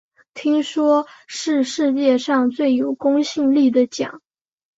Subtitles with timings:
[0.33, 4.19] 听说是世界上最有公信力的奖